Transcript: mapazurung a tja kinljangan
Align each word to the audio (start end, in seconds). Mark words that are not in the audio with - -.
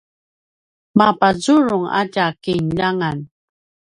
mapazurung 0.97 1.85
a 1.99 2.01
tja 2.13 2.25
kinljangan 2.43 3.17